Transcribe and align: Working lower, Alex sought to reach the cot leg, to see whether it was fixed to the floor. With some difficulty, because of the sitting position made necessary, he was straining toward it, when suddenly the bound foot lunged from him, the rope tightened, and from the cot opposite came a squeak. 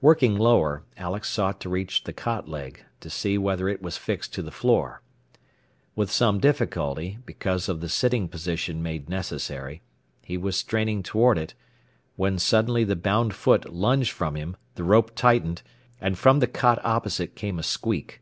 Working 0.00 0.36
lower, 0.36 0.82
Alex 0.96 1.30
sought 1.30 1.60
to 1.60 1.68
reach 1.68 2.02
the 2.02 2.12
cot 2.12 2.48
leg, 2.48 2.82
to 2.98 3.08
see 3.08 3.38
whether 3.38 3.68
it 3.68 3.80
was 3.80 3.96
fixed 3.96 4.34
to 4.34 4.42
the 4.42 4.50
floor. 4.50 5.02
With 5.94 6.10
some 6.10 6.40
difficulty, 6.40 7.18
because 7.24 7.68
of 7.68 7.80
the 7.80 7.88
sitting 7.88 8.26
position 8.26 8.82
made 8.82 9.08
necessary, 9.08 9.80
he 10.20 10.36
was 10.36 10.56
straining 10.56 11.04
toward 11.04 11.38
it, 11.38 11.54
when 12.16 12.40
suddenly 12.40 12.82
the 12.82 12.96
bound 12.96 13.34
foot 13.34 13.72
lunged 13.72 14.10
from 14.10 14.34
him, 14.34 14.56
the 14.74 14.82
rope 14.82 15.14
tightened, 15.14 15.62
and 16.00 16.18
from 16.18 16.40
the 16.40 16.48
cot 16.48 16.84
opposite 16.84 17.36
came 17.36 17.56
a 17.56 17.62
squeak. 17.62 18.20